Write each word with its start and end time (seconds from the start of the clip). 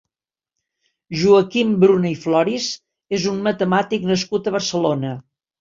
Joaquim 1.23 1.75
Bruna 1.83 2.11
i 2.13 2.15
Floris 2.25 2.71
és 3.19 3.29
un 3.35 3.39
matemàtic 3.51 4.11
nascut 4.15 4.51
a 4.53 4.59
Barcelona. 4.61 5.17